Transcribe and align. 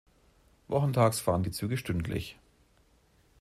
Wochentags 0.67 1.19
fahren 1.19 1.43
die 1.43 1.51
Züge 1.51 1.77
stündlich. 1.77 2.35